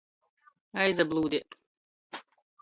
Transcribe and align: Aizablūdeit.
Aizablūdeit. 0.85 1.59